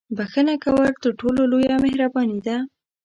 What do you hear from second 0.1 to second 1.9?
•بښنه کول تر ټولو لویه